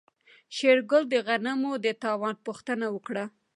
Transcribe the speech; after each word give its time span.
شېرګل 0.55 1.03
د 1.09 1.15
غنمو 1.27 1.73
د 1.85 1.87
تاوان 2.03 2.35
پوښتنه 2.45 2.85
وکړه. 2.95 3.25